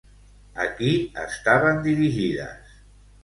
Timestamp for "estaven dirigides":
1.25-2.73